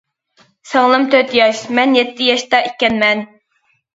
[0.69, 3.21] سىڭلىم تۆت ياش، مەن يەتتە ياشتا ئىكەنمەن.